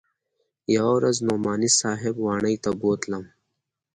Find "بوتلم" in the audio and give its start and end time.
2.81-3.23